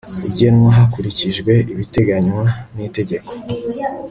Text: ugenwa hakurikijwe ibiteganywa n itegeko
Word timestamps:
ugenwa 0.27 0.69
hakurikijwe 0.77 1.53
ibiteganywa 1.73 2.45
n 2.75 2.77
itegeko 2.87 3.31